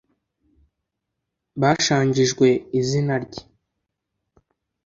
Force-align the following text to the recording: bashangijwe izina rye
bashangijwe 1.61 2.47
izina 2.79 3.15
rye 3.23 3.41